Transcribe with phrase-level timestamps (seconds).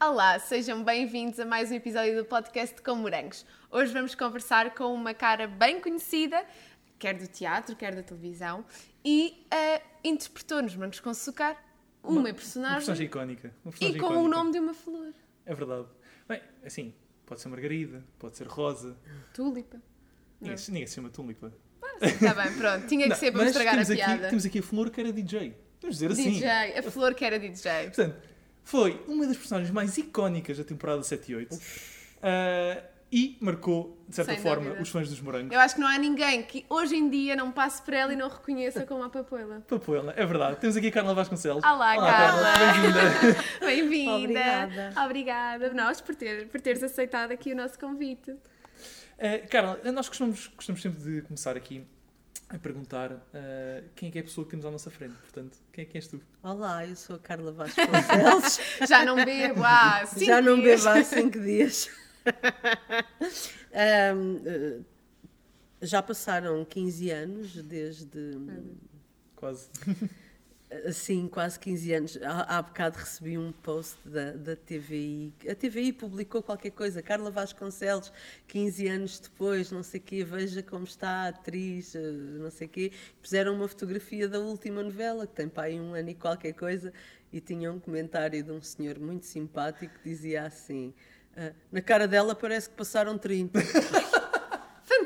[0.00, 3.44] Olá, sejam bem-vindos a mais um episódio do podcast com Morangos.
[3.70, 6.44] Hoje vamos conversar com uma cara bem conhecida,
[6.98, 8.64] quer do teatro, quer da televisão,
[9.04, 11.56] e uh, interpretou nos Morangos com Açúcar
[12.02, 13.54] uma, Uma personagem, personagem icónica.
[13.64, 14.36] Uma e personagem com o icónica.
[14.36, 15.12] nome de uma flor.
[15.44, 15.86] É verdade.
[16.28, 16.94] Bem, assim,
[17.24, 18.96] pode ser Margarida, pode ser Rosa.
[19.34, 19.80] Tulipa.
[20.40, 21.52] Ninguém, ninguém se chama Tulipa.
[22.00, 22.86] Está bem, pronto.
[22.86, 24.28] Tinha que Não, ser para estragar a temos aqui, piada.
[24.28, 25.56] temos aqui a flor que era DJ.
[25.80, 26.30] Vamos dizer assim.
[26.32, 27.84] DJ, a flor que era DJ.
[27.84, 28.16] Portanto,
[28.66, 31.58] foi uma das personagens mais icónicas da temporada 7 e 8.
[32.20, 34.82] Ah, e marcou, de certa Sem forma, dúvida.
[34.82, 35.52] os fãs dos morangos.
[35.52, 38.16] Eu acho que não há ninguém que hoje em dia não passe por ela e
[38.16, 39.62] não reconheça como a Papoila.
[39.68, 40.56] Papoela, é verdade.
[40.56, 41.62] Temos aqui a Carla Vasconcelos.
[41.62, 42.52] Olá, Carla.
[42.58, 43.42] Bem-vinda.
[43.64, 44.16] Bem-vinda!
[44.16, 45.04] Obrigada.
[45.04, 48.34] Obrigada, nós, por, ter, por teres aceitado aqui o nosso convite.
[49.16, 51.86] Eh, Carla, nós costumamos, gostamos sempre de começar aqui
[52.48, 55.14] a perguntar eh, quem é que é a pessoa que temos à nossa frente.
[55.14, 56.20] Portanto, quem é que és tu?
[56.42, 58.60] Olá, eu sou a Carla Vasconcelos.
[58.88, 60.84] Já não bebo há cinco Já não dias.
[60.84, 61.90] bebo há cinco dias.
[63.72, 64.80] Ahm, eh,
[65.82, 68.36] já passaram 15 anos desde.
[69.36, 69.68] Quase.
[70.84, 72.18] Assim, quase 15 anos.
[72.22, 75.32] Há, há bocado recebi um post da, da TVI.
[75.48, 77.02] A TVI publicou qualquer coisa.
[77.02, 78.12] Carla Vasconcelos,
[78.48, 82.66] 15 anos depois, não sei o quê, veja como está a atriz, eh, não sei
[82.66, 82.92] o quê.
[83.22, 86.92] Puseram uma fotografia da última novela, que tem para aí um ano e qualquer coisa,
[87.32, 90.92] e tinha um comentário de um senhor muito simpático que dizia assim.
[91.36, 93.60] "Ah, na cara dela parece que passaram 30.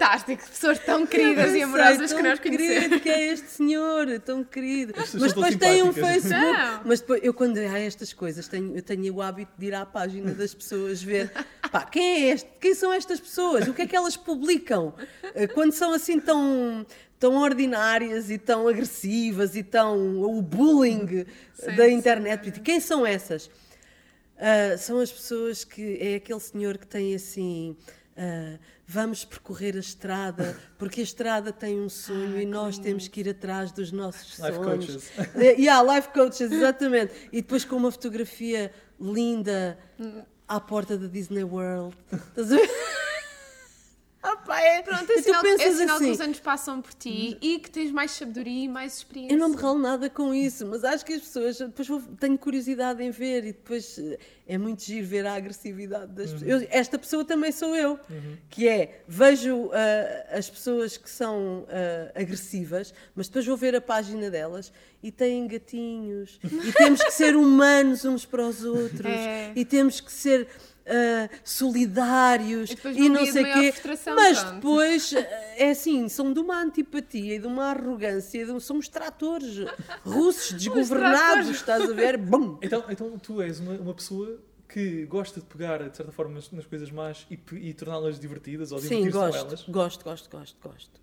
[0.01, 2.75] Fantástico, pessoas tão queridas e sei, amorosas que tão nós conhecemos.
[2.75, 4.95] querido que é este senhor, tão querido.
[4.97, 5.93] Mas tão depois tem um.
[5.93, 6.33] Facebook.
[6.35, 6.81] Não.
[6.87, 9.85] Mas depois, eu quando há estas coisas, tenho, eu tenho o hábito de ir à
[9.85, 11.31] página das pessoas ver
[11.71, 12.49] pá, quem é este?
[12.59, 13.69] Quem são estas pessoas?
[13.69, 14.95] O que é que elas publicam?
[15.35, 16.87] Eh, Quando são assim tão
[17.19, 21.93] tão ordinárias e tão agressivas e tão o bullying Sim, da sim.
[21.93, 22.59] internet.
[22.63, 23.51] Quem são essas?
[24.39, 27.77] Ah, são as pessoas que é aquele senhor que tem assim.
[28.23, 33.21] Ah, vamos percorrer a estrada porque a estrada tem um sonho e nós temos que
[33.21, 34.87] ir atrás dos nossos Life sonhos.
[34.87, 35.11] coaches.
[35.37, 37.15] Eh, yeah, life coaches, exatamente.
[37.33, 38.71] E depois com uma fotografia
[39.01, 39.79] linda
[40.47, 41.97] à porta da Disney World.
[42.13, 42.71] Estás a ver?
[44.23, 44.83] Ah, pá, é.
[44.83, 47.39] Pronto, é E tu sinal, é pensas sinal que assim, os anos passam por ti
[47.41, 49.35] e que tens mais sabedoria e mais experiência.
[49.35, 51.59] Eu não me ralo nada com isso, mas acho que as pessoas.
[51.59, 56.13] Depois vou- tenho curiosidade em ver e depois eh, é muito giro ver a agressividade
[56.13, 56.63] das pessoas.
[56.63, 57.99] Eu- esta pessoa também sou eu,
[58.51, 63.81] que é vejo ah, as pessoas que são ah, agressivas, mas depois vou ver a
[63.81, 64.71] página delas
[65.03, 69.53] e têm gatinhos e temos que ser humanos uns para os outros É.
[69.57, 70.47] e temos que ser.
[70.91, 73.75] Ah, solidários E e não sei maior quê,
[74.15, 74.55] mas pronto.
[74.57, 75.13] depois
[75.57, 79.57] é assim, são de uma antipatia e de uma arrogância, de um- são os tratores
[80.03, 82.17] russos desgovernados, estás a ver?
[82.17, 82.59] Bum!
[82.63, 86.51] Então, então tu és uma, uma pessoa que gosta de pegar, de certa forma, nas,
[86.53, 89.63] nas coisas más e, e torná-las divertidas ou Sim, divertir-se com elas.
[89.65, 91.01] gosto, gosto, gosto, gosto.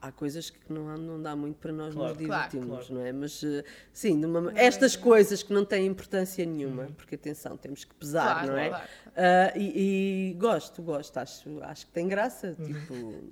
[0.00, 2.94] Há coisas que não, há- não dá muito para nós Claro, nos claro, divertirmos, claro.
[2.94, 3.12] não é?
[3.12, 6.92] Mas, eh, sim, uma- estas coisas que não têm importância nenhuma, Uhum.
[6.92, 8.68] porque atenção, temos que pesar, Claro, não é?
[8.68, 8.88] claro.
[9.16, 12.54] Ah, e, e gosto, gosto, acho, acho que tem graça.
[12.58, 12.64] Uhum.
[12.66, 13.24] Tipo,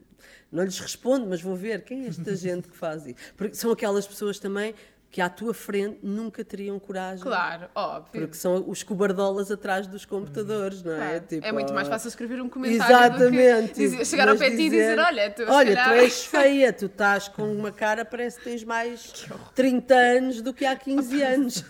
[0.51, 3.17] não lhes respondo, mas vou ver quem é esta gente que faz isso.
[3.37, 4.75] Porque são aquelas pessoas também
[5.15, 7.23] que à tua frente nunca teriam coragem.
[7.23, 8.23] Claro, óbvio.
[8.23, 10.97] Porque são os cobardolas atrás dos computadores, não é?
[10.97, 11.25] Claro.
[11.29, 13.69] Tipo, é muito mais fácil escrever um comentário Exatamente.
[13.69, 15.89] do que dizer- chegar ao pé de ti e dizer, olha, tu, olha, calhar...
[15.91, 19.25] tu és feia, tu estás com uma cara, parece que tens mais
[19.55, 21.65] 30 anos do que há 15 anos.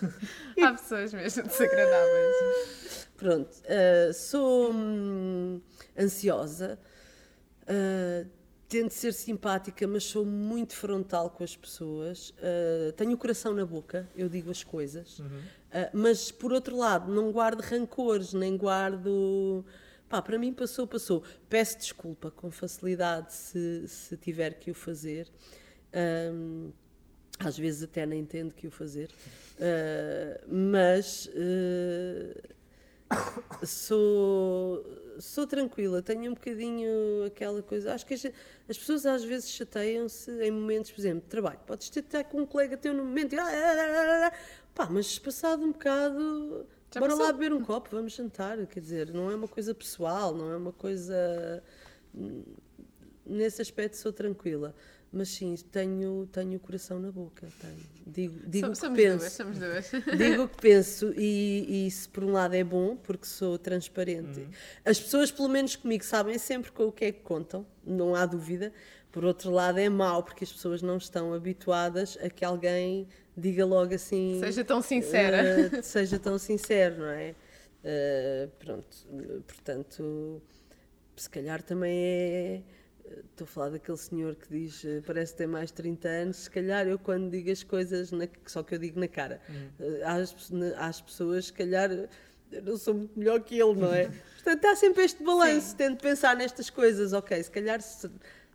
[0.59, 3.07] Há pessoas mesmo desagradáveis.
[3.15, 5.61] Pronto, ah, sou hum,
[5.95, 6.79] ansiosa,
[7.67, 8.25] ah,
[8.67, 12.33] tento ser simpática, mas sou muito frontal com as pessoas.
[12.41, 15.21] ah, tenho o coração na boca, eu digo as coisas.
[15.71, 19.65] Ah, mas, por outro lado, não guardo rancores, nem guardo.
[20.07, 21.23] Pá, para mim passou, passou.
[21.49, 25.27] Peço desculpa com facilidade se, se tiver que o fazer.
[25.93, 26.71] Ahm,
[27.39, 29.09] às vezes até nem entendo que o fazer.
[29.59, 32.54] Ah, mas ah,
[33.63, 34.83] sou,
[35.19, 37.93] sou tranquila, tenho um bocadinho aquela coisa.
[37.93, 38.25] Acho que as,
[38.69, 41.59] as pessoas às vezes chateiam-se em momentos, por exemplo, de trabalho.
[41.65, 43.39] Podes ter, estar com um colega teu no momento e.
[43.39, 44.33] ah, ah, ah,
[44.73, 46.65] Pá, mas passado um bocado.
[46.93, 47.25] Já bora passou.
[47.25, 48.65] lá beber um copo, vamos jantar.
[48.67, 51.63] Quer dizer, não é uma coisa pessoal, não é uma coisa.
[53.25, 54.75] Nesse aspecto sou tranquila.
[55.17, 57.47] Mas sim, tenho, tenho o coração na boca.
[57.61, 57.77] Tenho.
[58.05, 59.17] Digo, digo o que somos penso.
[59.19, 59.91] duas, somos duas.
[60.17, 64.45] Digo o que penso e, e isso por um lado é bom porque sou transparente.
[64.83, 68.25] As pessoas, pelo menos comigo, sabem sempre com o que é que contam, não há
[68.25, 68.73] dúvida.
[69.09, 73.07] Por outro lado é mau porque as pessoas não estão habituadas a que alguém
[73.37, 74.37] diga logo assim.
[74.41, 75.37] Seja tão sincera.
[75.77, 77.33] eh, seja tão sincero, não é?
[77.85, 78.97] Uh, pronto,
[79.47, 80.41] portanto,
[81.15, 82.61] se calhar também é.
[83.05, 86.37] Estou a falar daquele senhor que diz eh, parece que tem mais de 30 anos.
[86.37, 89.67] Se calhar eu, quando digo as coisas, na, só que eu digo na cara, Hum.
[89.79, 90.35] eh, às,
[90.77, 94.09] às pessoas, se calhar eu não sou muito melhor que ele, não é?
[94.43, 95.75] Portanto, há sempre este balanço.
[95.75, 97.13] Tento pensar nestas coisas.
[97.13, 98.09] Ok, se calhar se-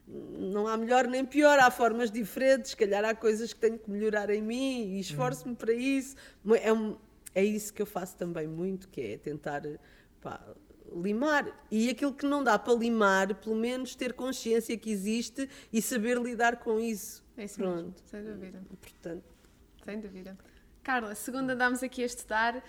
[0.09, 2.71] não há melhor nem pior, há formas diferentes.
[2.73, 6.17] Se calhar há coisas que tenho que melhorar em mim e esforço-me para isso.
[6.61, 6.97] É, um-
[7.35, 9.63] é isso que eu faço também muito, que é tentar
[10.21, 10.41] pá,
[10.95, 11.47] limar.
[11.71, 16.19] E aquilo que não dá para limar, pelo menos ter consciência que existe e saber
[16.19, 17.25] lidar com isso.
[17.37, 18.03] É isso mesmo, Pronto.
[18.05, 18.63] sem dúvida.
[18.81, 19.25] Portanto,
[19.85, 20.39] Sem dúvida.
[20.83, 22.63] Carla, segunda andámos aqui a estudar.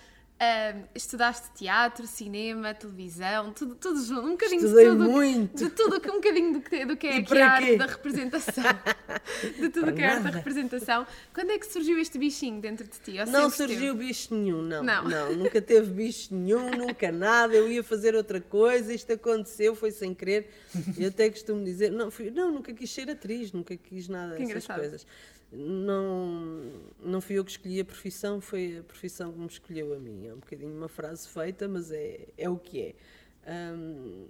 [0.94, 5.04] Estudaste teatro, cinema, televisão, tudo, tudo junto, um bocadinho Estudei de tudo.
[5.10, 5.56] muito.
[5.64, 7.76] De tudo, um bocadinho do que, do que é a arte quê?
[7.76, 8.64] da representação.
[9.58, 11.06] De tudo Para que é arte da representação.
[11.34, 13.18] Quando é que surgiu este bichinho dentro de ti?
[13.18, 15.04] Ou não surgiu bicho nenhum, não, Não.
[15.08, 15.32] não.
[15.36, 17.54] Nunca teve bicho nenhum, nunca nada.
[17.54, 20.50] Eu ia fazer outra coisa, isto aconteceu, foi sem querer.
[20.98, 24.46] Eu até costumo dizer, não, fui- não nunca quis ser atriz, nunca quis nada Que
[24.46, 25.06] dessas coisas.
[25.52, 29.98] Não, não fui eu que escolhi a profissão, foi a profissão que me escolheu a
[29.98, 30.26] mim.
[30.26, 32.94] É um bocadinho uma frase feita, mas é, é o que é.
[33.74, 34.26] Hum,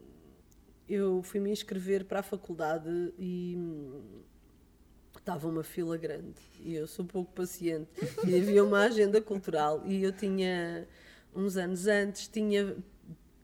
[0.88, 4.22] eu fui me inscrever para a faculdade e hum,
[5.16, 7.88] estava uma fila grande e eu sou pouco paciente
[8.26, 10.86] e havia uma agenda cultural e eu tinha
[11.34, 12.76] uns anos antes tinha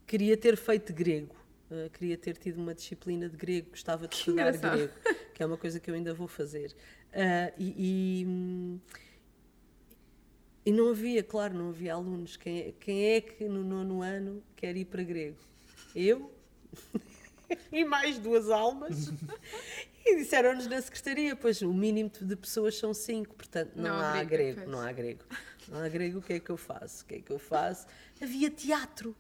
[0.07, 1.39] queria ter feito grego
[1.71, 4.75] Uh, queria ter tido uma disciplina de grego gostava de estudar engraçado.
[4.79, 4.93] grego
[5.35, 6.75] que é uma coisa que eu ainda vou fazer
[7.13, 7.75] Uh, e,
[8.23, 8.81] e, hum,
[10.65, 12.37] e não havia, claro, não havia alunos.
[12.37, 15.37] Quem é, quem é que no nono ano quer ir para grego?
[15.95, 16.31] Eu
[17.73, 19.11] e mais duas almas.
[20.07, 24.25] E disseram-nos na secretaria, pois o mínimo de pessoas são cinco, portanto não, Não há
[24.25, 25.25] grego, grego, não há grego.
[25.69, 27.05] Não há grego, o que é que eu faço?
[27.05, 27.87] O que é que eu faço?
[28.19, 29.15] Havia teatro.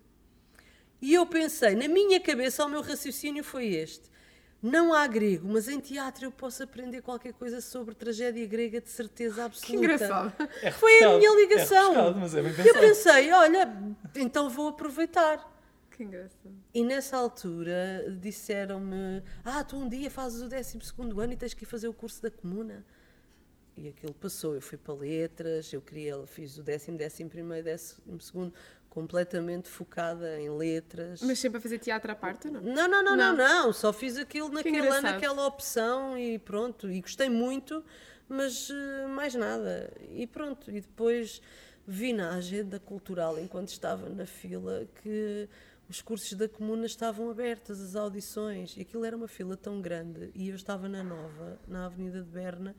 [1.03, 4.11] E eu pensei, na minha cabeça, o meu raciocínio foi este.
[4.61, 8.91] Não há grego, mas em teatro eu posso aprender qualquer coisa sobre tragédia grega de
[8.91, 9.71] certeza absoluta.
[9.71, 10.33] Que engraçado.
[10.63, 11.91] É Foi a minha É ligação.
[11.93, 13.73] rebuscado, mas é bem eu pensei, olha,
[14.17, 15.57] então vou aproveitar.
[15.93, 16.55] Que engraçado.
[16.75, 20.79] E nessa altura disseram-me: Ah, tu um dia fazes o 12
[21.21, 22.85] ano e tens que ir fazer o curso da comuna.
[23.77, 24.55] E aquilo passou.
[24.57, 28.53] Eu fui para letras, eu queria, fiz o décimo, décimo primeiro, décimo segundo,
[28.89, 31.21] completamente focada em letras.
[31.23, 32.61] Mas sempre a fazer teatro à parte não?
[32.61, 33.37] Não, não, não, Não.
[33.37, 33.73] não.
[33.73, 35.03] Só fiz aquilo engraçado.
[35.03, 36.91] naquela opção e pronto.
[36.91, 37.85] E gostei muito,
[38.29, 39.93] mas eh, mais nada.
[40.11, 40.71] E pronto.
[40.71, 41.41] E depois
[41.87, 45.49] vi na agenda cultural, enquanto estava na fila, que
[45.89, 48.77] os cursos da comuna estavam abertas, as audições.
[48.77, 50.31] E aquilo era uma fila tão grande.
[50.35, 52.75] E eu estava na Nova, na Avenida de Berna.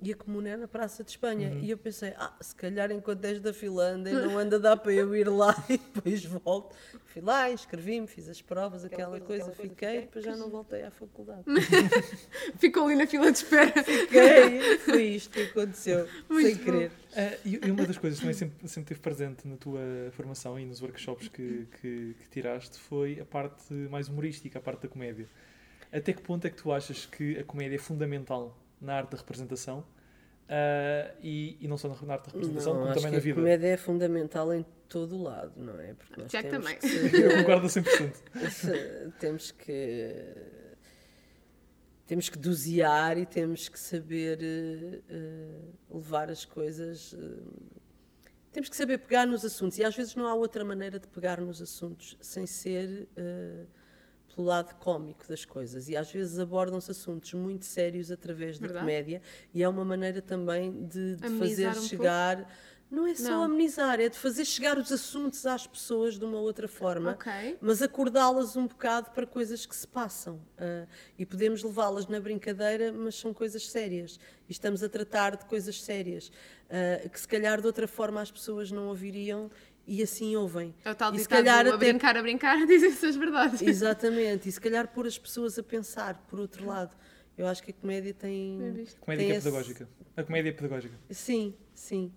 [0.00, 1.58] E a comuna era na Praça de Espanha.
[1.60, 5.14] E eu pensei, ah, se calhar enquanto és da e não anda, dá para eu
[5.16, 6.76] ir lá e depois volto.
[7.06, 11.42] Fui lá, inscrevi-me, fiz as provas, aquela coisa, fiquei, depois já não voltei à faculdade.
[12.58, 13.82] Ficou ali na fila de espera.
[13.82, 16.64] Fiquei, foi isto que aconteceu, Muito sem bom.
[16.64, 16.92] querer.
[17.16, 19.80] Ah, e e uma das coisas que também sempre, sempre teve presente na tua
[20.12, 24.82] formação e nos workshops que, que, que tiraste foi a parte mais humorística, a parte
[24.82, 25.26] da comédia.
[25.90, 29.16] Até que ponto é que tu achas que a comédia é fundamental na arte da
[29.16, 29.84] representação?
[30.48, 33.34] Ah, e, e não só na arte da representação, Não, como também na a vida.
[33.34, 35.92] comédia é fundamental em todo o lado, não é?
[35.94, 36.78] Porque nós Jack também.
[36.78, 36.86] que
[37.16, 38.50] Eu concordo a 100%.
[38.50, 40.24] Se- temos que
[42.06, 44.38] temos que dosear e temos que saber
[45.10, 47.42] eh, levar as coisas eh,
[48.50, 51.38] temos que saber pegar nos assuntos e às vezes não há outra maneira de pegar
[51.38, 53.66] nos assuntos sem ser eh,
[54.34, 58.84] pelo lado cómico das coisas e às vezes abordam-se assuntos muito sérios através da Verdade.
[58.84, 59.22] comédia
[59.54, 62.48] e é uma maneira também de, de fazer um chegar
[62.90, 63.42] não é só Não.
[63.42, 67.58] amenizar, é de fazer chegar os assuntos às pessoas de uma outra forma Ok.
[67.60, 70.40] mas acordá-las um bocado para coisas que se passam.
[70.56, 70.86] ah,
[71.18, 74.18] e podemos levá-las na brincadeira, mas são coisas sérias.
[74.48, 76.32] E estamos a tratar de coisas sérias
[76.70, 79.50] ah, que, se calhar, de outra forma as pessoas não ouviriam
[79.88, 80.74] e assim ouvem.
[80.84, 81.78] É o tal e se calhar a até.
[81.78, 83.62] brincar, a brincar, dizem-se as verdades.
[83.62, 86.94] Exatamente, e se calhar pôr as pessoas a pensar, por outro lado.
[87.36, 88.72] Eu acho que a comédia tem.
[88.72, 89.00] Visto.
[89.00, 89.88] Comédia que tem é esse- pedagógica.
[90.16, 90.94] A comédia é pedagógica.
[91.10, 92.12] Sim, sim.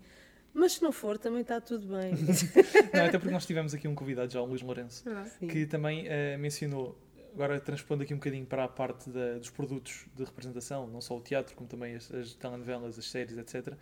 [0.54, 2.12] Mas se não for, também está tudo bem.
[2.92, 5.02] Não, até porque nós tivemos aqui um convidado já, o Luís Lourenço.
[5.38, 5.46] Sim.
[5.48, 6.98] que também eh, mencionou,
[7.32, 11.16] agora transpondo aqui um bocadinho para a parte da- dos produtos de representação, não só
[11.16, 13.72] o teatro, como também as, as telenovelas, as séries, etc.,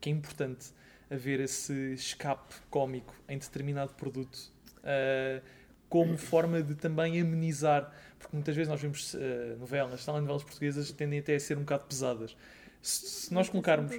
[0.00, 0.66] que é importante
[1.10, 4.38] haver esse escape cómico em determinado produto
[4.84, 5.40] eh,
[5.88, 11.18] como forma de também amenizar, porque muitas vezes nós vemos eh, novelas, telenovelas portuguesas tendem
[11.18, 12.36] até a ser um bocado pesadas.
[12.80, 13.92] Se, se nós colocarmos,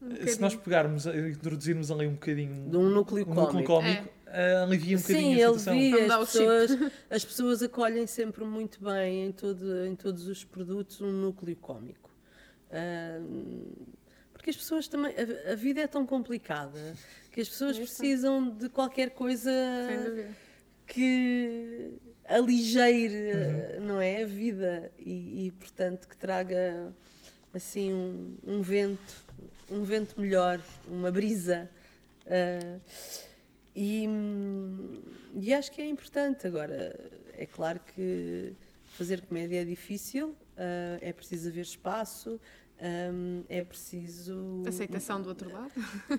[0.00, 4.04] Um se nós pegarmos, eh, introduzirmos ali um bocadinho De um núcleo um núcleo cómico.
[4.04, 6.18] cómico, ah, alivia um bocadinho Sim, a situação.
[6.18, 11.00] o as pessoas, as pessoas acolhem sempre muito bem em, todo, em todos os produtos
[11.00, 12.10] um núcleo cómico.
[12.70, 13.66] Ahm,
[14.42, 15.14] porque as pessoas também.
[15.14, 16.96] A, a vida é tão complicada
[17.30, 17.84] que as pessoas sei.
[17.86, 19.52] precisam de qualquer coisa
[20.84, 21.92] que
[22.26, 24.24] aligeire, não é?
[24.24, 26.92] A vida e, e, portanto, que traga
[27.54, 29.24] assim um, um vento,
[29.70, 31.70] um vento melhor, uma brisa.
[32.26, 32.80] Ah,
[33.76, 34.08] e,
[35.40, 36.48] e acho que é importante.
[36.48, 36.98] Agora,
[37.38, 38.54] é claro que
[38.86, 42.40] fazer comédia é difícil, ah, é preciso haver espaço,
[42.82, 44.62] hum, é preciso.
[44.66, 45.72] Aceitação do outro lado.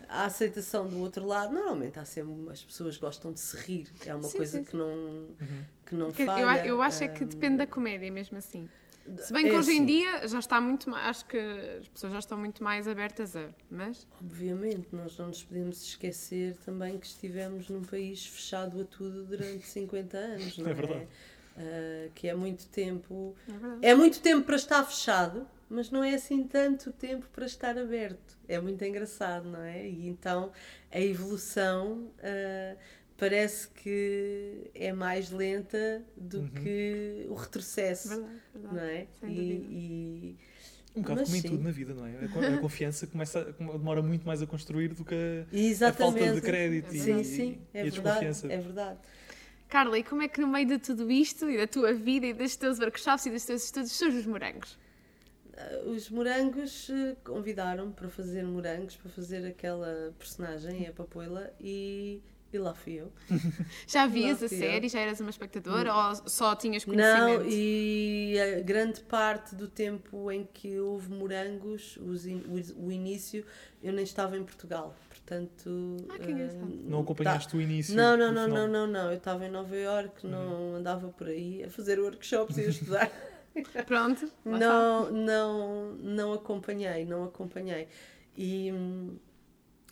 [0.07, 2.33] A aceitação do outro lado, normalmente há sempre.
[2.51, 5.27] As pessoas gostam de se rir, é uma Sim, coisa sim, que não,
[5.85, 6.65] que não Que Eu, falha.
[6.65, 8.69] eu acho é que depende da comédia mesmo assim.
[9.17, 9.85] Se bem que é hoje em assim.
[9.85, 11.05] dia já está muito mais.
[11.07, 13.49] Acho que as pessoas já estão muito mais abertas a.
[13.69, 14.07] Mas.
[14.21, 19.65] Obviamente, nós não nos podemos esquecer também que estivemos num país fechado a tudo durante
[19.67, 20.71] 50 anos, não é?
[20.71, 21.07] É verdade.
[21.57, 23.35] Ah, que é muito tempo.
[23.81, 23.89] É.
[23.89, 28.37] É muito tempo para estar fechado, mas não é assim tanto tempo para estar aberto.
[28.47, 29.87] É muito engraçado, não é?
[29.87, 30.51] E então
[30.91, 32.75] a evolução ah,
[33.17, 36.49] parece que é mais lenta do Uhum.
[36.63, 38.75] que o retrocesso, Verdade, verdade.
[38.75, 39.07] não é?
[39.19, 40.37] Sem E, e-
[40.95, 41.49] Um bocado Mas como em sim.
[41.49, 42.25] tudo na vida, não é?
[42.25, 45.15] A con- A confiança começa, a- demora muito mais a construir do que
[45.83, 48.47] a, a falta de crédito e, Sim, e- sim, e é a verdade, desconfiança.
[48.47, 48.99] é verdade.
[49.69, 52.33] Carla, e como é que no meio de tudo isto e da tua vida e
[52.33, 54.77] dos teus workshops e dos teus estudos surgem os morangos?
[55.55, 62.21] Ah, Os morangos eh, convidaram-me para fazer morangos, para fazer aquela personagem, a Papoila, e,
[62.51, 63.11] e lá fui eu.
[63.87, 64.87] Já vias a série?
[64.87, 64.89] eu.
[64.89, 67.43] Já eras uma espectadora ou só tinhas conhecimento?
[67.43, 72.91] Não, e a grande parte do tempo em que houve morangos, os in- o, o
[72.91, 73.45] início,
[73.81, 74.95] eu nem estava em Portugal.
[75.09, 75.97] Portanto.
[76.09, 76.49] Ah, que eh,
[76.83, 77.95] Não acompanhaste tá- o início?
[77.95, 79.11] Não, não, do não, não, não, não.
[79.11, 80.75] Eu estava em Nova Iorque, não Uhum.
[80.77, 83.11] andava por aí a fazer workshops e a estudar.
[83.85, 84.31] Pronto.
[84.43, 87.87] Não, não, não acompanhei, não acompanhei.
[88.37, 88.71] E,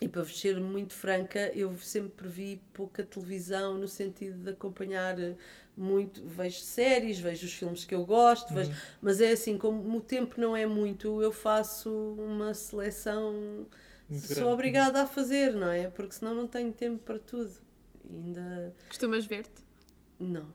[0.00, 5.18] e para vos ser muito franca, eu sempre vi pouca televisão no sentido de acompanhar
[5.20, 5.36] eh,
[5.76, 6.24] muito.
[6.26, 10.40] Vejo séries, vejo os filmes que eu gosto, vejo, mas é assim, como o tempo
[10.40, 13.66] não é muito, eu faço uma seleção.
[14.08, 14.52] Muito Sou grande.
[14.54, 15.88] obrigada a fazer, não é?
[15.88, 17.52] Porque senão não tenho tempo para tudo.
[18.10, 18.74] Ainda.
[18.88, 19.62] Costumas ver-te?
[20.18, 20.52] Não.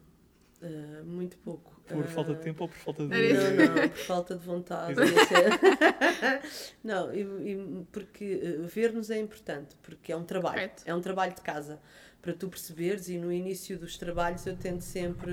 [0.62, 1.77] Eh, muito pouco.
[1.88, 3.34] Por Eh, falta de tempo ou por falta de.
[3.34, 4.94] Não, não, por falta de vontade.
[6.84, 10.84] não, e, e porque eh, ver-nos é importante, porque é um trabalho, Correto.
[10.86, 11.80] é um trabalho de casa.
[12.22, 15.32] Para tu perceberes, e no início dos trabalhos eu tento sempre,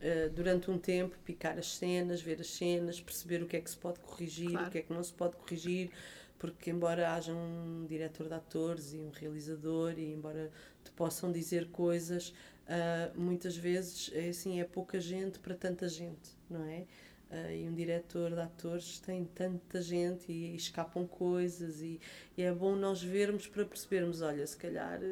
[0.00, 3.70] eh, durante um tempo, picar as cenas, ver as cenas, perceber o que é que
[3.70, 4.66] se pode corrigir, Claro.
[4.66, 5.90] o que é que não se pode corrigir,
[6.38, 10.50] porque embora haja um diretor de atores e um realizador, e embora
[10.84, 12.34] te possam dizer coisas,
[12.68, 16.84] ah, muitas vezes é assim, é pouca gente para tanta gente, não é?
[17.28, 22.00] Ah, e um diretor de atores tem tanta gente e, escapam coisas e,
[22.36, 25.06] e é bom nós vermos para percebermos, olha, se calhar eh,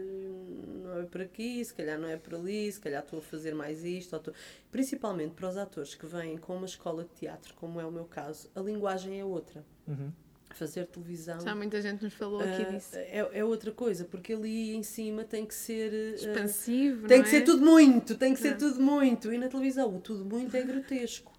[0.83, 3.53] não é por aqui, se calhar não é por ali, se calhar estou a fazer
[3.55, 4.33] mais isto,
[4.71, 8.05] principalmente para os atores que vêm com uma escola de teatro, como é o meu
[8.05, 9.65] caso, a linguagem é outra.
[9.87, 10.13] Uhum.
[10.57, 12.91] Fazer televisão Já muita gente nos falou aqui ah, disso.
[12.97, 15.93] é, é outra coisa, porque ali em cima tem que ser.
[15.93, 17.41] ah, Expansivo, tem não que ser é?
[17.43, 18.59] tudo muito, tem que ser Não.
[18.59, 19.33] tudo muito.
[19.33, 21.33] E na televisão o tudo muito é grotesco.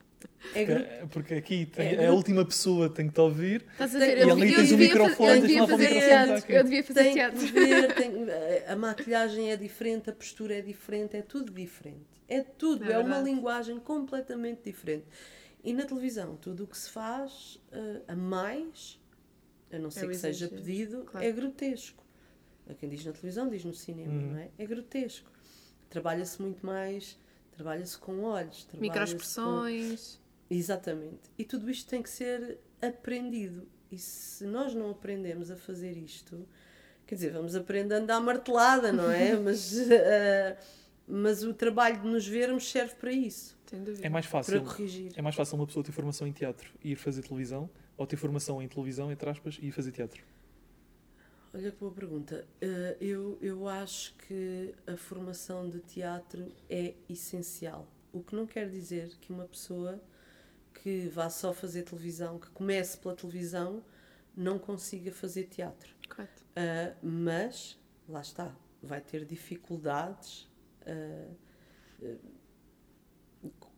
[0.54, 3.66] É gru- Porque, porque aqui tem, É a última pessoa tem que te ouvir.
[3.74, 4.18] Estás a ver?
[4.18, 6.52] e Eu, ali eu tens o devia microfone, fazer, eu devia fazer teatro.
[6.52, 7.40] Eu devia fazer tem teatro.
[7.40, 8.16] que ver, tem-
[8.68, 12.06] a maquilhagem é diferente, a postura é diferente, é tudo diferente.
[12.28, 15.06] É tudo, É é, uma linguagem completamente diferente.
[15.64, 19.00] E na televisão, tudo o que se faz ah, a mais,
[19.76, 21.26] a não ser o que seja pedido, claro.
[21.26, 22.04] é grotesco.
[22.70, 24.32] A Quem diz na televisão, diz no cinema, Uhum.
[24.32, 24.50] não é?
[24.58, 25.30] É grotesco.
[25.90, 27.18] Trabalha-se muito mais,
[27.52, 28.82] trabalha-se com olhos, trabalha-se com...
[28.82, 30.20] Microexpressões.
[30.50, 31.30] Exatamente.
[31.38, 33.68] E tudo isto tem que ser aprendido.
[33.92, 36.48] E se nós não aprendemos a fazer isto,
[37.06, 39.36] quer dizer, vamos aprendendo à martelada, não é?
[39.38, 40.58] mas, eh,
[41.08, 43.56] mas o trabalho de nos vermos serve para isso.
[44.02, 44.62] É mais para fácil.
[44.64, 45.12] corrigir.
[45.16, 48.18] É mais fácil uma pessoa ter formação em teatro e ir fazer televisão ou ter
[48.18, 50.24] formação em televisão, entre aspas, e fazer teatro.
[51.54, 52.46] Olha que boa pergunta.
[52.60, 57.88] Eh, eu, eu acho que a formação de teatro é essencial.
[58.12, 60.02] O que não quer dizer que uma pessoa
[60.74, 63.82] que vá só fazer televisão, que comece pela televisão,
[64.36, 65.96] não consiga fazer teatro.
[66.10, 66.44] Correto.
[66.44, 70.50] Uh, mas, lá está, vai ter dificuldades
[70.86, 71.36] uh,
[72.02, 72.20] uh,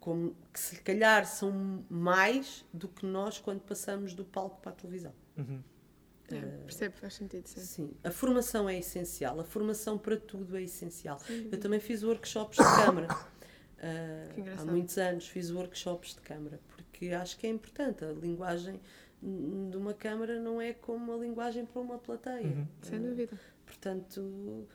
[0.08, 4.76] como, que se calhar são mais do que nós quando passamos do palco para a
[4.76, 5.12] televisão.
[5.38, 5.62] Uhum.
[6.32, 6.40] É.
[6.40, 7.60] Percebe, faz sentido, sim.
[7.60, 11.20] Sim, a formação é essencial, a formação para tudo é essencial.
[11.52, 13.08] Eu também fiz workshops de câmara.
[13.78, 18.04] Uh, há muitos anos fiz workshops de câmara, porque acho que é importante.
[18.04, 18.82] A linguagem
[19.22, 22.48] de uma câmara não é como a linguagem para uma plateia.
[22.48, 22.68] Uhum.
[22.82, 23.40] Sem Uh, dúvida.
[23.68, 24.68] Portanto,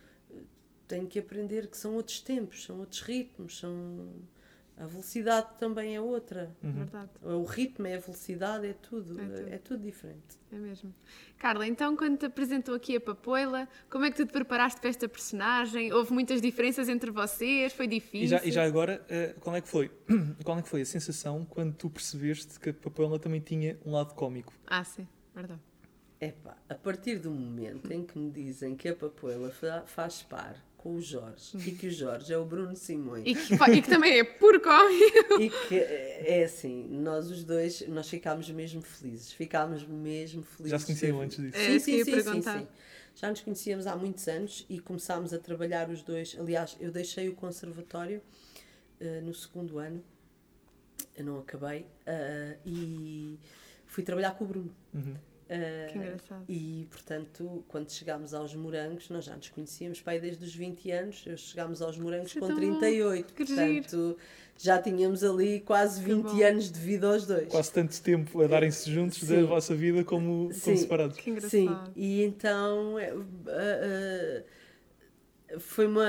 [0.86, 4.08] tenho que aprender que são outros tempos, são outros ritmos, são...
[4.76, 6.50] a velocidade também é outra.
[6.62, 6.72] Uhum.
[6.72, 7.10] Verdade.
[7.22, 9.48] O ritmo é a velocidade, é tudo, É tudo.
[9.54, 10.38] é tudo diferente.
[10.50, 10.92] É mesmo.
[11.38, 14.90] Carla, então quando te apresentou aqui a Papoila, como é que tu te preparaste para
[14.90, 15.92] esta personagem?
[15.92, 17.72] Houve muitas diferenças entre vocês?
[17.72, 18.24] Foi difícil?
[18.24, 19.90] E já, e já agora, eh, qual é que foi?
[20.44, 23.92] Qual é que foi a sensação quando tu percebeste que a Papoela também tinha um
[23.92, 24.52] lado cómico?
[24.66, 25.60] Ah, sim, verdade.
[26.20, 30.54] Epá, a partir do momento em que me dizem que a Papoela fa- faz par
[30.82, 33.88] com o Jorge e que o Jorge é o Bruno Simões E que, e que
[33.88, 35.40] também é puro cómico.
[35.40, 40.70] e que é assim, nós os dois, nós ficámos mesmo felizes, ficámos mesmo felizes.
[40.72, 41.56] Já se conheciam antes disso?
[41.56, 42.68] É Sim, sim, sim, sim, sim.
[43.14, 46.36] Já nos conhecíamos há muitos anos e começámos a trabalhar os dois.
[46.38, 48.20] Aliás, eu deixei o conservatório
[48.98, 50.02] eh, no segundo ano,
[51.16, 53.38] eu não acabei, eh, e
[53.86, 54.74] fui trabalhar com o Bruno.
[54.94, 55.14] Uhum.
[55.54, 56.44] Eh, Que engraçado.
[56.48, 61.22] e, portanto, quando chegámos aos morangos, nós já nos conhecíamos, pai, desde os 20 anos,
[61.26, 62.78] eu chegámos aos morangos é com tão bom.
[62.78, 63.34] 38.
[63.34, 64.16] Que portanto,
[64.56, 66.42] já tínhamos ali quase 20 bom.
[66.42, 67.48] anos de vida aos dois.
[67.48, 69.44] Quase tanto tempo a darem-se juntos da Sim.
[69.44, 71.18] vossa vida como, como separados.
[71.18, 71.50] Que engraçado.
[71.50, 74.42] Sim, e então ah,
[75.50, 76.06] ah, foi, uma,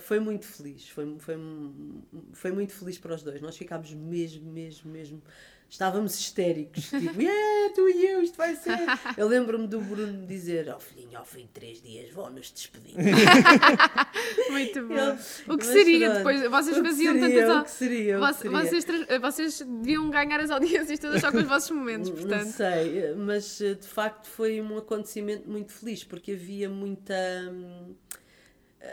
[0.00, 1.36] foi muito feliz, foi, foi,
[2.32, 3.40] foi muito feliz para os dois.
[3.40, 5.22] Nós ficámos mesmo, mesmo, mesmo.
[5.68, 8.78] Estávamos histéricos, tipo, yeah, tu e eu, isto vai ser.
[9.18, 12.94] Eu lembro-me do Bruno dizer: Ó filhinho, ao fim de três dias vão nos despedir.
[14.50, 14.94] Muito bom.
[14.94, 16.16] Eu- o que seria pronto.
[16.18, 16.50] depois?
[16.50, 17.50] Vocês faziam tantas.
[17.50, 18.60] o que seria, o que seria.
[18.62, 22.50] Vocês, tra- vocês deviam ganhar as audiências todas só com os vossos momentos, Não portanto.
[22.52, 27.14] sei, mas eh, de facto foi um acontecimento muito feliz porque havia muita
[27.50, 27.94] hum,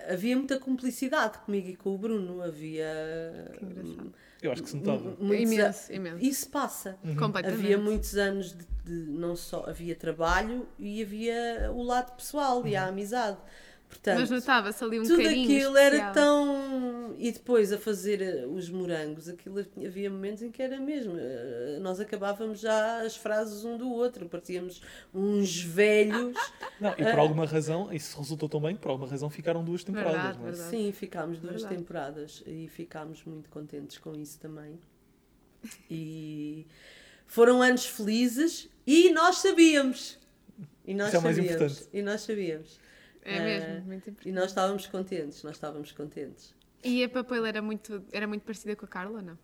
[0.10, 2.42] havia muita cumplicidade comigo e com o Bruno.
[2.42, 4.14] Havia Que engraçado.
[4.42, 5.16] Eu acho que se notava.
[5.20, 6.18] Imenso, a- imenso.
[6.26, 6.98] Isso passa.
[7.18, 7.62] Completamente.
[7.64, 12.76] Havia muitos anos de, de- não só havia trabalho e havia o lado pessoal e
[12.76, 13.38] a amizade.
[13.92, 16.14] Portanto, Mas notava-se ali um tudo carinho aquilo era especial.
[16.14, 17.16] tão.
[17.20, 21.14] E depois a fazer eh, os morangos, aquilo havia momentos em que era mesmo.
[21.18, 24.82] eh, Nós acabávamos já as frases um do outro, parecíamos
[25.14, 26.36] uns velhos.
[26.80, 30.14] Não, e por alguma razão, isso resultou tão bem por alguma razão ficaram duas temporadas.
[30.16, 30.52] Verdade, não é?
[30.52, 30.70] verdade.
[30.72, 31.76] Sim, ficámos duas Verdade.
[31.76, 34.80] temporadas e ficámos muito contentes com isso também.
[35.90, 36.66] E
[37.28, 40.18] foram anos felizes e nós sabíamos.
[40.86, 41.62] E nós Isso é o mais sabíamos.
[41.62, 41.90] importante.
[41.94, 42.80] E nós sabíamos.
[43.24, 44.30] É Eh, mesmo, muito importante.
[44.30, 46.54] E nós estávamos contentes, nós estávamos contentes.
[46.84, 49.38] E a Papoila era muito, era muito parecida com a Carla, não?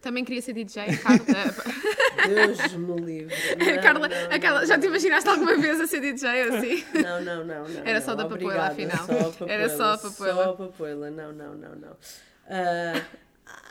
[0.00, 1.24] Também queria ser DJ, Carla.
[2.28, 3.34] Deus me livre.
[3.56, 6.84] Não, Carla, não, a Carla não, já te imaginaste alguma vez a ser DJ assim?
[7.02, 7.84] Não, não, não, não.
[7.86, 9.06] Era só da Papoila, Obrigada, afinal.
[9.06, 10.34] só a Papoila, Era só a Papoila.
[10.44, 11.96] Só a Papoila, não, não, não, não.
[12.46, 13.02] Ah,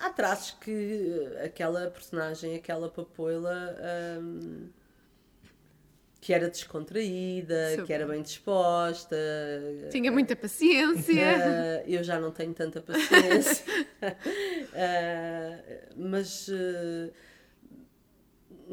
[0.02, 4.70] há traços que aquela personagem, aquela Papoila, ahm,
[6.24, 7.86] que era descontraída, Super.
[7.86, 9.18] que era bem disposta.
[9.92, 11.22] Tinha muita paciência.
[11.22, 13.66] Ah, eu já não tenho tanta paciência.
[14.74, 15.60] Ah,
[15.98, 17.12] mas ah,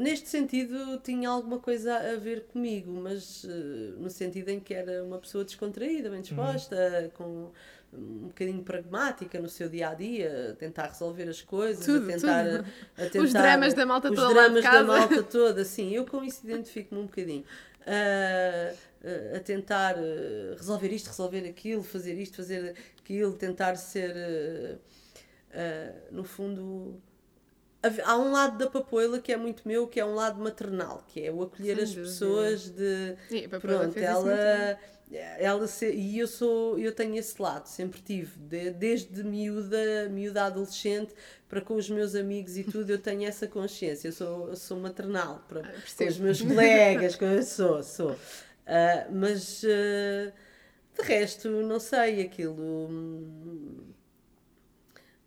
[0.00, 5.04] neste sentido tinha alguma coisa a ver comigo, mas ah, no sentido em que era
[5.04, 7.50] uma pessoa descontraída, bem disposta, com
[7.92, 12.14] um bocadinho pragmática no seu dia a dia, a tentar resolver as coisas, Tudo, a,
[12.14, 12.64] tentar, tudo.
[12.96, 13.24] a tentar.
[13.24, 16.40] Os dramas da malta os toda de dramas da malta toda, sim, eu com isso
[16.44, 17.44] identifico-me um bocadinho.
[17.86, 18.72] Ah,
[19.36, 24.78] a tentar ah, resolver isto, resolver aquilo, fazer isto, fazer aquilo, tentar ser,
[25.52, 27.00] ah, no fundo.
[28.04, 31.24] Há um lado da papoila que é muito meu, que é um lado maternal, que
[31.24, 32.08] é o acolher Sem as dúvida.
[32.08, 33.16] pessoas de.
[33.30, 34.04] E Pronto, muito bem.
[34.04, 34.78] ela,
[35.38, 40.44] ela se- e eu sou, eu tenho esse lado, sempre tive, de- desde miúda, miúda
[40.44, 41.14] adolescente,
[41.48, 44.78] para com os meus amigos e tudo, eu tenho essa consciência, eu sou, eu sou
[44.78, 46.10] maternal, para, com Ah, percebo.
[46.10, 48.16] os meus colegas, com, eu sou, sou.
[48.66, 50.32] Ah, mas ah,
[50.96, 52.88] de resto, não sei, aquilo.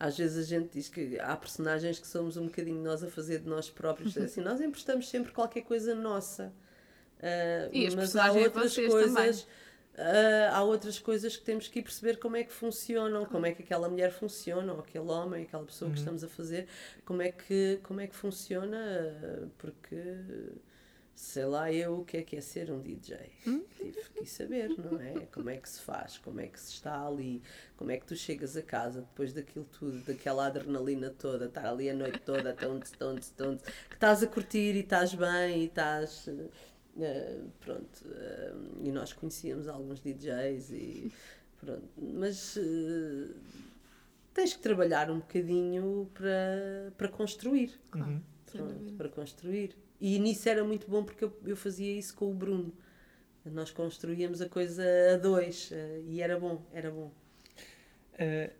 [0.05, 3.39] Às vezes a gente diz que há personagens que somos um bocadinho nós a fazer
[3.39, 4.17] de nós próprios.
[4.17, 6.51] Assim, nós emprestamos sempre qualquer coisa nossa.
[7.21, 9.47] Ah, E as mas há outras coisas.
[9.97, 13.53] ah, há outras coisas que temos que ir perceber como é que funcionam, como é
[13.53, 16.67] que aquela mulher funciona, ou aquele homem, aquela pessoa que estamos a fazer,
[17.05, 18.77] como é que, como é que funciona,
[19.23, 19.95] ah, porque
[21.15, 23.17] sei lá eu o que é que é ser um DJ.
[23.77, 25.25] Tive que saber, não é?
[25.31, 27.41] Como é que se faz, como é que se está ali,
[27.77, 31.89] como é que tu chegas a casa depois daquilo tudo, daquela adrenalina toda, estar ali
[31.89, 36.27] a noite toda, tonte, tonte, tonte, que estás a curtir e estás bem e estás.
[36.27, 41.11] Uh, pronto, uh, e nós conhecíamos alguns DJs e
[41.59, 43.33] pronto, mas uh,
[44.31, 47.79] tens que trabalhar um bocadinho para, para construir.
[47.95, 48.21] Uhum.
[48.51, 49.75] Pronto, para construir.
[50.05, 52.73] E nisso era muito bom porque eu, eu fazia isso com o Bruno.
[53.45, 55.71] Nós construíamos a coisa a dois
[56.05, 57.09] e era bom, era bom.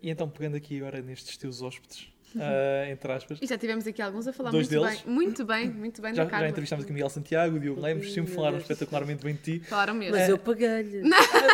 [0.02, 3.38] e então, pegando aqui agora nestes teus hóspedes, uh, entre aspas.
[3.40, 5.02] E já tivemos aqui alguns a falar Dois muito deles.
[5.02, 6.46] bem, muito bem, muito bem Já, da Carla.
[6.46, 9.60] já entrevistámos aqui o Miguel Santiago, o Diogo Lemos, sempre falaram espetacularmente bem de ti.
[9.60, 10.16] Falaram mesmo.
[10.16, 10.98] Mas eu paguei-lhe.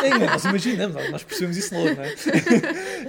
[0.03, 2.13] É, nós imaginamos, nós percebemos isso logo, não é?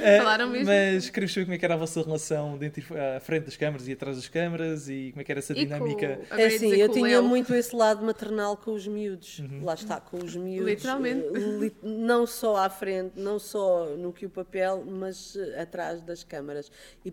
[0.00, 0.66] Eh, Falaram mesmo.
[0.66, 3.56] Mas queremos saber como é que era a vossa relação dentro, e- à frente das
[3.56, 6.20] câmaras e atrás das câmaras e como é que era essa E com- dinâmica.
[6.30, 7.22] agora É assim, eu com tinha Léo.
[7.24, 9.38] muito esse lado maternal com os miúdos.
[9.38, 9.64] Uhum.
[9.64, 10.66] Lá está, com os miúdos.
[10.68, 11.26] Literalmente.
[11.34, 16.02] eh, li- não só à frente, não só no que o papel, mas eh, atrás
[16.02, 16.70] das câmaras.
[17.04, 17.10] E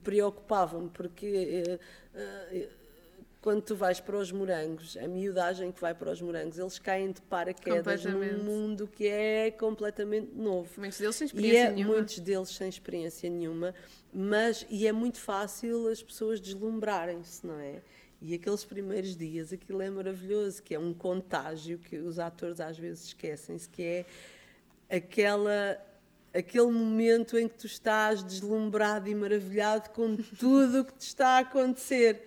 [0.50, 1.26] preocupava-me, porque
[1.66, 1.80] eh,
[2.16, 2.70] eh,
[3.42, 7.12] quando tu vais para os morangos, a miudagem que vai para os morangos, eles caem
[7.12, 10.70] de paraquedas num mundo que é completamente novo.
[10.78, 11.94] Muitos deles sem experiência é nenhuma.
[11.94, 13.74] muitos deles sem experiência nenhuma,
[14.14, 17.82] mas e é muito fácil as pessoas deslumbrarem-se, não é?
[18.22, 22.78] E aqueles primeiros dias, aquilo é maravilhoso, que é um contágio que os atores às
[22.78, 24.06] vezes esquecem-se, que é
[24.90, 25.80] aquela
[26.34, 31.38] aquele momento em que tu estás deslumbrado e maravilhado com tudo o que te está
[31.38, 32.24] a acontecer,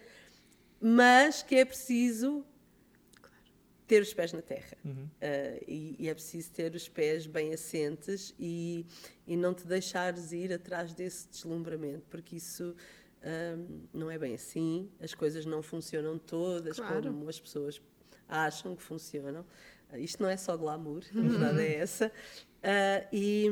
[0.80, 2.44] mas que é preciso
[3.86, 4.76] ter os pés na terra.
[4.84, 5.04] Uhum.
[5.04, 8.86] Uh, e, e é preciso ter os pés bem assentes e,
[9.26, 12.74] e não te deixares ir atrás desse deslumbramento, porque isso
[13.22, 17.02] um, não é bem assim, as coisas não funcionam todas Claro.
[17.02, 17.80] como as pessoas
[18.28, 19.44] acham que funcionam.
[19.92, 22.10] Uh, isto não é só glamour, a verdade é essa.
[22.62, 23.46] Uh, e,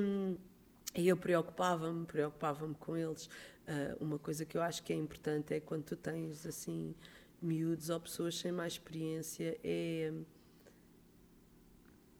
[0.94, 3.26] e eu preocupava-me, preocupava-me com eles.
[3.26, 6.94] Uh, uma coisa que eu acho que é importante é quando tu tens assim
[7.42, 10.12] miúdos ou pessoas sem mais experiência, é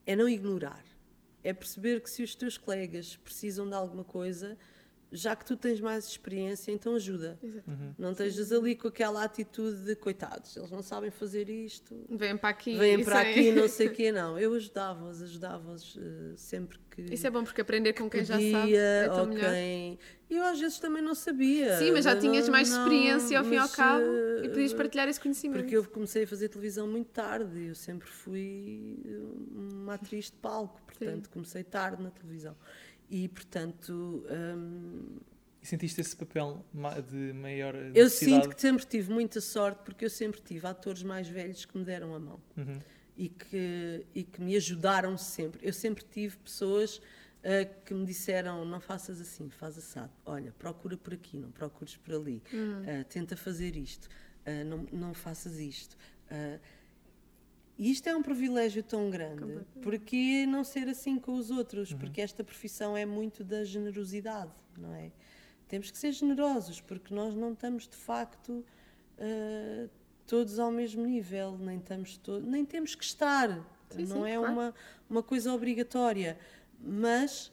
[0.07, 0.85] é não ignorar.
[1.43, 4.59] É perceber que se os teus colegas precisam de alguma coisa,
[5.13, 7.39] já que tu tens mais experiência, então ajuda.
[7.43, 7.71] Exato.
[7.99, 12.51] Não estejas ali com aquela atitude de coitados, eles não sabem fazer isto, Vêm para
[12.51, 12.77] aqui.
[12.79, 14.39] vêm para é- aqui, não sei o quê, não.
[14.39, 17.03] Eu ajudava-os, ajudava-os eh, sempre que.
[17.13, 19.51] Isso é bom porque aprender com quem já podia, sabe é tão melhor.
[19.53, 19.99] quem.
[20.31, 21.77] Eu às vezes também não sabia.
[21.77, 24.49] Sim, mas já Não- tinhas mais não, experiência ao fim e ao cabo eh, e
[24.49, 25.61] podias partilhar esse conhecimento.
[25.63, 28.97] porque eu comecei a fazer televisão muito tarde, eu sempre fui
[29.53, 32.57] uma atriz de palco, portanto comecei tarde na televisão.
[33.11, 34.25] E portanto
[35.63, 36.65] E sentiste esse papel
[37.11, 38.45] de maior eu necessidade?
[38.45, 41.85] sinto que sempre tive muita sorte porque eu sempre tive atores mais velhos que me
[41.85, 42.79] deram a mão Uhum.
[43.17, 45.67] e que, e que me ajudaram sempre.
[45.67, 47.01] Eu sempre tive pessoas
[47.45, 50.13] ah, que me disseram: não faças assim, faz assado.
[50.25, 52.43] Olha, procura por aqui, não procures por ali.
[52.87, 54.09] Ah, tenta fazer isto,
[54.47, 55.97] ah, não, não faças isto.
[56.31, 56.59] Ah,
[57.81, 61.93] e isto é um privilégio tão grande, porque não ser assim com os outros?
[61.95, 65.11] Porque esta profissão é muito da generosidade, não é?
[65.67, 68.63] Temos que ser generosos, porque nós não estamos de facto
[69.19, 69.89] ah,
[70.27, 73.49] todos ao mesmo nível, nem, estamos to nem temos que estar,
[73.91, 74.53] Sim, não sim, é claro.
[74.53, 74.75] uma,
[75.09, 76.39] uma coisa obrigatória,
[76.81, 77.51] mas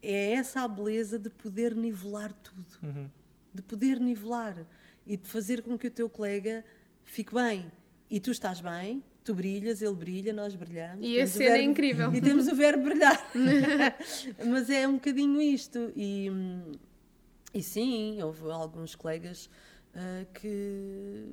[0.00, 3.08] é essa a beleza de poder nivelar tudo Uhum.
[3.52, 4.64] de poder nivelar
[5.06, 6.64] e de fazer com que o teu colega
[7.04, 7.70] fique bem.
[8.10, 11.06] E tu estás bem, tu brilhas, ele brilha, nós brilhamos.
[11.06, 12.14] E a cena é verbo- incrível.
[12.14, 13.30] E temos o verbo brilhar.
[14.48, 15.92] Mas é um bocadinho isto.
[15.94, 16.30] E,
[17.52, 19.50] e sim, houve alguns colegas
[19.94, 21.26] ah, que,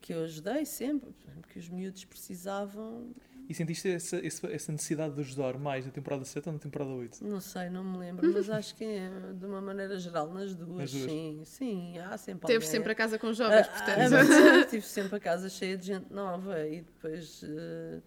[0.00, 1.10] que eu ajudei sempre,
[1.52, 3.10] que os miúdos precisavam.
[3.48, 6.90] E sentiste essa, essa, essa necessidade de ajudar mais na temporada 7 ou na temporada
[6.90, 7.24] 8?
[7.24, 10.78] Não sei, não me lembro, mas acho que é, de uma maneira geral, nas duas,
[10.80, 11.10] Nas duas.
[11.10, 11.40] sim.
[11.46, 12.70] Sim, há sempre Teve alguém.
[12.70, 14.10] sempre a casa com jovens, Ah, portanto.
[14.10, 18.00] verdade, tive sempre a casa cheia de gente nova e depois eh,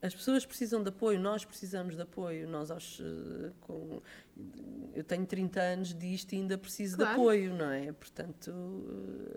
[0.00, 4.00] as pessoas precisam de apoio, nós precisamos de apoio, nós aos, eh, com,
[4.94, 7.14] eu tenho 30 anos disto e ainda preciso Claro.
[7.14, 7.92] de apoio, não é?
[7.92, 8.52] Portanto,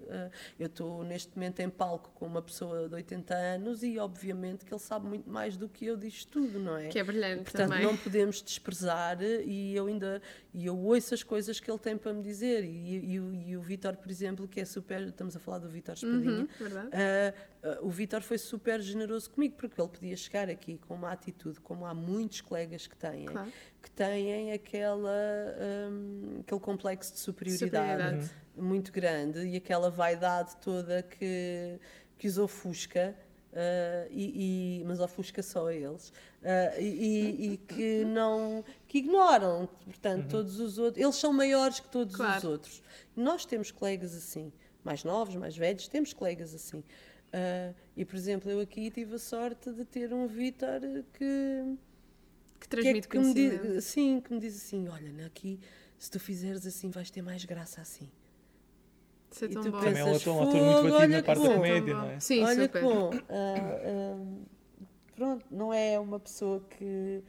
[0.09, 4.65] eh, eu estou neste momento em palco com uma pessoa de 80 anos e obviamente
[4.65, 6.88] que ele sabe muito mais do que eu disto tudo, não é?
[6.88, 7.83] Que é brilhante Portanto, também.
[7.83, 10.21] não podemos desprezar e eu ainda
[10.53, 12.63] e eu ouço as coisas que ele tem para me dizer.
[12.63, 15.01] E, e o- e o Vítor, por exemplo, que é super.
[15.07, 16.39] Estamos a falar do Espadinha.
[16.41, 16.89] Uhum, verdade.
[16.93, 17.33] ah,
[17.63, 21.59] ah, o Vítor foi super generoso comigo, porque ele podia chegar aqui com uma atitude,
[21.59, 23.51] como há muitos colegas que têm, Claro.
[23.82, 25.10] Que têm aquela,
[25.92, 27.86] hum, aquele complexo de superioridade,
[28.26, 28.32] Superioridade.
[28.58, 31.80] muito grande e aquela vaidade toda que,
[32.18, 33.15] que os ofusca.
[33.54, 36.13] ah, e, e- mas ofusca só a eles
[36.44, 41.88] ah, e, e- que não que ignoram portanto todos os outros eles são maiores que
[41.89, 42.50] todos os Claro.
[42.50, 42.84] outros
[43.15, 44.52] nós temos colegas assim
[44.84, 46.84] mais novos mais velhos temos colegas assim
[47.34, 50.82] Ah, e, por exemplo, eu aqui tive a sorte de ter um Vítor
[51.13, 51.78] que,
[52.60, 53.74] Que transmite que, é que me conhecimento.
[53.74, 55.60] diz, sim, que me diz assim: olha, aqui,
[55.98, 58.10] se tu fizeres assim, vais ter mais graça assim.
[59.32, 59.80] Isso é E tão tu bom.
[59.80, 62.10] Também é um ator, um ator muito "Fogo, batido na parte da bom." comédia, não
[62.12, 62.19] é?
[62.19, 62.82] Sim, Olha super.
[62.82, 63.12] que bom.
[63.30, 64.26] Ah, ah,
[65.15, 67.24] pronto, não é uma pessoa que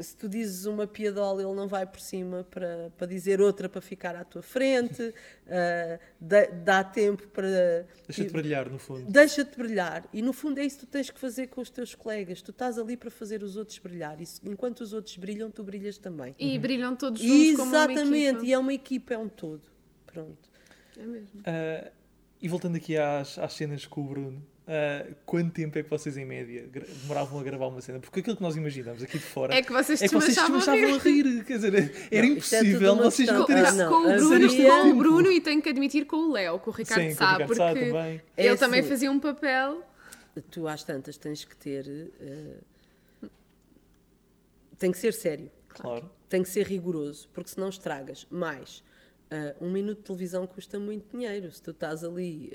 [0.00, 3.80] se tu dizes uma piadola, ele não vai por cima para, para dizer outra para
[3.80, 5.12] ficar à tua frente.
[5.50, 7.86] Ah, dá, dá tempo para.
[8.06, 9.10] Deixa-te brilhar, no fundo.
[9.10, 10.06] Deixa-te brilhar.
[10.12, 12.42] E no fundo é isso que tu tens que fazer com os teus colegas.
[12.42, 14.20] Tu estás ali para fazer os outros brilhar.
[14.20, 16.34] E se- enquanto os outros brilham, tu brilhas também.
[16.38, 18.44] E brilham todos juntos como uma Exatamente.
[18.44, 19.62] E é uma equipa, é um todo.
[20.04, 20.50] Pronto.
[20.98, 21.40] É mesmo.
[21.46, 21.90] Ah,
[22.42, 26.14] e voltando aqui às, às cenas com o Bruno, ah, quanto tempo é que vocês,
[26.18, 26.68] em média,
[27.00, 28.00] demoravam a gravar uma cena?
[28.00, 30.94] Porque aquilo que nós imaginamos aqui de fora É que vocês é que vocês desmanchavam
[30.94, 31.42] a rir.
[31.44, 31.74] Quer dizer,
[32.10, 34.96] era Não, é impossível uma vocês não terem Com, não, com o Bruno, com o
[34.96, 37.32] Bruno e tenho que admitir com o Léo, com o Ricardo Sim, com o Sá,
[37.32, 38.22] Ricardo Sá porque também.
[38.36, 38.88] É ele também assim.
[38.90, 39.82] fazia um papel.
[40.50, 42.12] Tu às tantas tens que ter.
[42.20, 43.28] eh,
[44.78, 45.50] tem que ser sério.
[45.68, 46.10] Claro.
[46.28, 48.26] Tem que ser rigoroso, porque senão estragas.
[48.30, 48.84] Mais,
[49.30, 51.50] ah, um minuto de televisão custa muito dinheiro.
[51.50, 52.52] Se tu estás ali.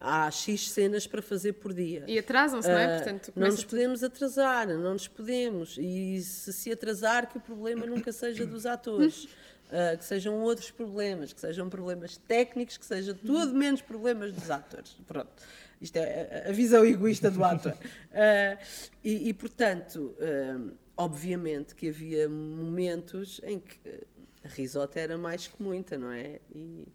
[0.00, 2.04] Há X cenas para fazer por dia.
[2.06, 2.84] E atrasam-se, não é?
[2.96, 5.76] Ah, Portanto, não nos podemos atrasar, não nos podemos.
[5.78, 9.28] E se se atrasar, que o problema nunca seja dos atores.
[9.70, 14.48] Ah, que sejam outros problemas, que sejam problemas técnicos, que seja tudo menos problemas dos
[14.50, 14.96] atores.
[15.08, 15.30] Pronto.
[15.80, 17.74] Isto é a- a visão egoísta do ator.
[18.14, 18.56] Ah,
[19.04, 20.14] e, e, portanto,
[20.96, 23.76] obviamente que havia momentos em que
[24.44, 26.38] a risota era mais que muita, não é?
[26.54, 26.86] E-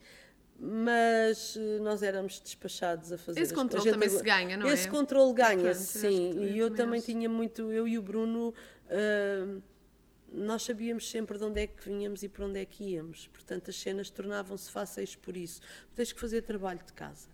[0.63, 4.73] mas eh, nós éramos despachados a fazer Esse controle gente também se ganha, não é?
[4.73, 6.33] Esse controle ganha, sim.
[6.33, 7.07] que E eu também também acho.
[7.07, 8.53] tinha muito, eu e o Bruno,
[8.87, 9.59] ah,
[10.31, 13.27] nós sabíamos sempre de onde é que vinhamos e para onde é que íamos.
[13.27, 15.61] Portanto, as cenas tornavam-se fáceis por isso.
[15.95, 17.27] Tens que fazer trabalho de casa.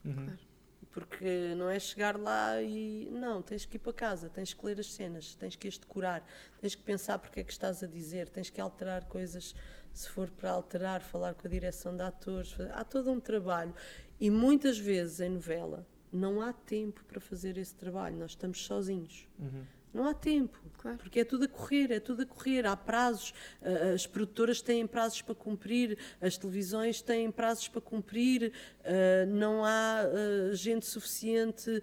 [0.98, 3.08] Porque não é chegar lá e.
[3.12, 6.28] Não, tens que ir para casa, tens que ler as cenas, tens que as decorar,
[6.60, 9.54] tens que pensar porque é que estás a dizer, tens que alterar coisas
[9.94, 12.56] se for para alterar, falar com a direção de atores.
[12.74, 13.76] Há todo um trabalho.
[14.20, 19.28] E muitas vezes em novela não há tempo para fazer esse trabalho, nós estamos sozinhos.
[19.98, 21.00] Não há tempo, Claro.
[21.00, 22.68] porque é tudo a correr, é tudo a correr.
[22.68, 23.34] Há prazos,
[23.64, 28.54] ah, as produtoras têm prazos para cumprir, as televisões têm prazos para cumprir,
[28.86, 31.82] ah, não há ah, gente suficiente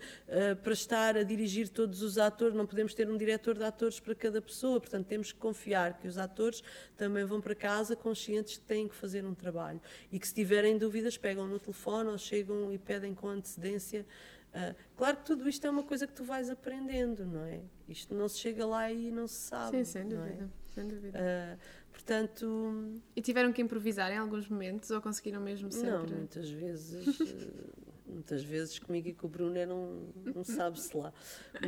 [0.63, 4.15] para estar a dirigir todos os atores, não podemos ter um diretor de atores para
[4.15, 6.63] cada pessoa, portanto temos que confiar que os atores
[6.97, 9.81] também vão para casa conscientes que têm que fazer um trabalho
[10.13, 14.07] e que se tiverem dúvidas pegam no telefone ou chegam e pedem com antecedência.
[14.55, 17.61] Ah, claro que tudo isto é uma coisa que tu vais aprendendo, não é?
[17.89, 19.79] Isto não se chega lá e não se sabe.
[19.79, 20.29] Sim, sem não é?
[20.29, 20.51] dúvida.
[20.71, 21.19] Sem dúvida.
[21.21, 21.59] Ah,
[21.93, 25.91] portanto, E tiveram que improvisar em alguns momentos ou conseguiram mesmo sempre?
[26.11, 30.97] não, muitas vezes, eh, muitas vezes comigo e com o Bruno era um, um sabe-se
[30.97, 31.13] lá.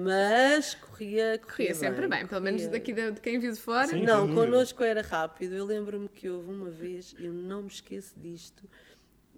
[0.01, 2.79] Mas corria, corria, Corria sempre bem, pelo menos corria.
[2.79, 3.89] daqui de, de quem viu de fora.
[3.89, 4.03] Sim.
[4.05, 5.55] Não, connosco era rápido.
[5.55, 8.63] Eu lembro-me que houve uma vez, eu não me esqueço disto,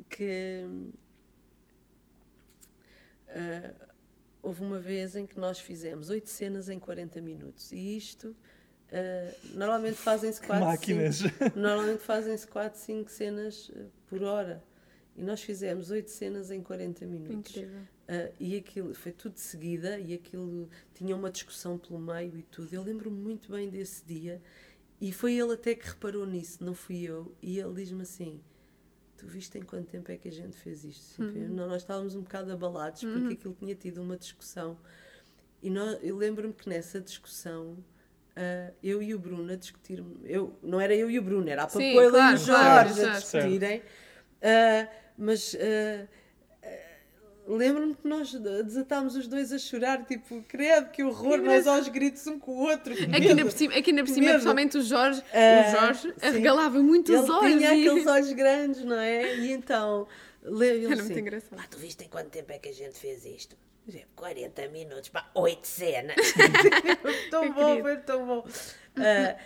[0.08, 0.66] que
[3.30, 3.74] ah,
[4.42, 7.72] houve uma vez em que nós fizemos oito cenas em 40 minutos.
[7.72, 8.34] E isto
[8.92, 11.16] ah, normalmente fazem-se quatro, máquinas.
[11.16, 14.62] cinco- normalmente fazem-se 4, 5 cenas ah, por hora.
[15.16, 17.56] E nós fizemos oito cenas em 40 minutos.
[17.56, 17.80] Incrível.
[18.06, 22.42] Ah, e aquilo foi tudo de seguida e aquilo tinha uma discussão pelo meio e
[22.42, 22.72] tudo.
[22.72, 24.40] Eu lembro-me muito bem desse dia
[25.00, 27.34] e foi ele até que reparou nisso, não fui eu.
[27.42, 28.40] E ele diz-me assim:
[29.18, 31.16] Tu viste em quanto tempo é que a gente fez isto?
[31.16, 34.78] Tipo, eu- não, nós estávamos um bocado abalados porque aquilo tinha tido uma discussão.
[35.62, 37.76] E nós, eu lembro-me que nessa discussão.
[38.36, 41.64] ah, eu e o Bruno a discutir, eu, não era eu e o Bruno, era
[41.64, 43.20] a Sim, Papoila claro, e o claro, Jorge a certo.
[43.20, 43.82] discutirem.
[44.42, 46.06] Ah, mas ah,
[47.50, 52.26] Lembro-me que nós desatámos os dois a chorar, tipo, credo, que horror, nós aos gritos
[52.26, 52.94] um com o outro.
[52.94, 53.46] que Aqui ainda medo.
[53.46, 56.26] por cima, aqui ainda por cima principalmente o Jorge, Ah, o Jorge sim.
[56.26, 57.56] arregalava muito Ele os olhos.
[57.56, 59.34] tinha e- aqueles olhos grandes, não é?
[59.36, 60.06] E então,
[60.42, 61.56] le- ele Era assim, muito engraçado.
[61.58, 63.56] Pá, tu viste em quanto tempo é que a gente fez isto?
[63.86, 66.16] Dizia, 40 minutos, pá, 8 cenas.
[67.30, 67.82] tão bom, querido.
[67.82, 68.46] foi tão bom.
[68.96, 69.36] Ah,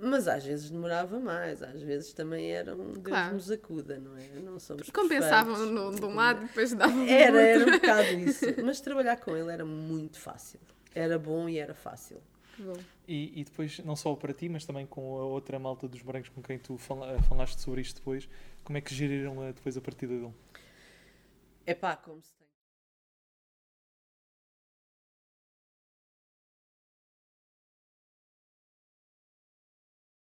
[0.00, 3.34] mas às vezes demorava mais, às vezes também era um Deus Claro.
[3.34, 4.28] nos acuda, não é?
[4.40, 8.44] Não somos Compensavam no, de um lado, depois davam Era, era um bocado isso.
[8.62, 10.60] Mas trabalhar com ele era muito fácil.
[10.94, 12.22] Era bom e era fácil.
[12.56, 12.76] Que bom.
[13.08, 16.28] E, e depois, não só para ti, mas também com a outra malta dos brancos
[16.30, 18.28] com quem tu fala- falaste sobre isto depois,
[18.64, 20.32] como é que geriram a- depois a partida dele?
[21.66, 22.32] É pá, como se